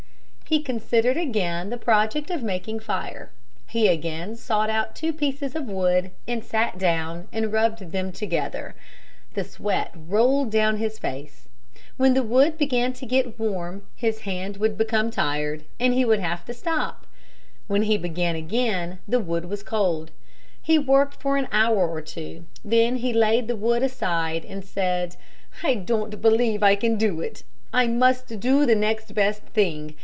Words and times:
He 0.51 0.61
considered 0.61 1.15
again 1.15 1.69
the 1.69 1.77
project 1.77 2.29
of 2.29 2.43
making 2.43 2.81
fire. 2.81 3.31
He 3.69 3.87
again 3.87 4.35
sought 4.35 4.69
out 4.69 4.97
two 4.97 5.13
pieces 5.13 5.55
of 5.55 5.69
wood 5.69 6.11
and 6.27 6.43
sat 6.43 6.77
down 6.77 7.29
and 7.31 7.53
rubbed 7.53 7.93
them 7.93 8.11
together. 8.11 8.75
The 9.33 9.45
sweat 9.45 9.91
rolled 9.95 10.51
down 10.51 10.75
his 10.75 10.99
face. 10.99 11.47
When 11.95 12.15
the 12.15 12.21
wood 12.21 12.57
began 12.57 12.91
to 12.91 13.05
get 13.05 13.39
warm, 13.39 13.83
his 13.95 14.19
hand 14.27 14.57
would 14.57 14.77
become 14.77 15.09
tired, 15.09 15.63
and 15.79 15.93
he 15.93 16.03
would 16.03 16.19
have 16.19 16.43
to 16.43 16.53
stop. 16.53 17.07
When 17.67 17.83
he 17.83 17.97
began 17.97 18.35
again 18.35 18.99
the 19.07 19.21
wood 19.21 19.45
was 19.45 19.63
cold. 19.63 20.11
He 20.61 20.77
worked 20.77 21.21
for 21.21 21.37
an 21.37 21.47
hour 21.53 21.87
or 21.87 22.01
two, 22.01 22.43
then 22.61 22.97
he 22.97 23.13
laid 23.13 23.47
the 23.47 23.55
wood 23.55 23.83
aside 23.83 24.43
and 24.43 24.65
said, 24.65 25.15
"I 25.63 25.75
don't 25.75 26.21
believe 26.21 26.61
I 26.61 26.75
can 26.75 26.97
do 26.97 27.21
it. 27.21 27.43
I 27.71 27.87
must 27.87 28.37
do 28.41 28.65
the 28.65 28.75
next 28.75 29.13
best 29.15 29.43
thing. 29.43 29.95